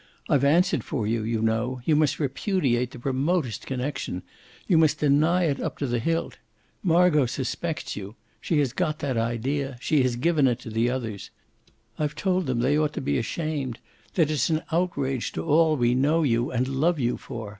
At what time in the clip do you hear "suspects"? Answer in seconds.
7.27-7.95